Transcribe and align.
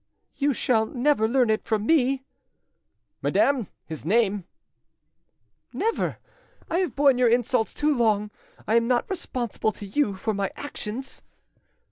"You 0.35 0.51
shall 0.51 0.87
never 0.87 1.27
learn 1.27 1.51
it 1.51 1.63
from 1.63 1.85
me!" 1.85 2.23
"Madame, 3.21 3.67
his 3.85 4.03
name?" 4.03 4.45
"Never! 5.73 6.17
I 6.67 6.79
have 6.79 6.95
borne 6.95 7.19
your 7.19 7.29
insults 7.29 7.71
too 7.71 7.95
long. 7.95 8.31
I 8.67 8.77
am 8.77 8.87
not 8.87 9.07
responsible 9.11 9.71
to 9.73 9.85
you 9.85 10.15
for 10.15 10.33
my 10.33 10.49
actions." 10.55 11.21